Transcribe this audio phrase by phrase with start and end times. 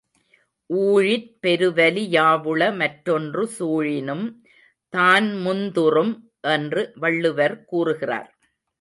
[0.69, 4.25] ஊழிற் பெருவலி யாவுள மற்றொன்று சூழினும்
[4.93, 6.13] தான்முந் துறும்
[6.49, 8.29] என்று வள்ளுவர் கூறுகிறார்.